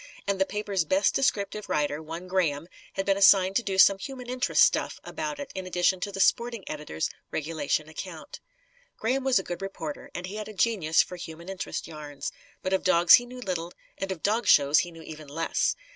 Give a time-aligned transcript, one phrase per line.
[0.25, 4.27] And the paper's best descriptive writer, one Graham, had been assigned to do some "human
[4.27, 8.39] interest stuff" about it, in addition to the sporting editor's regulation account.
[8.97, 12.31] Graham was a good reporter, and he had a genius for human interest yarns.
[12.63, 15.75] But of dogs he knew little, and of dog shows he knew even less.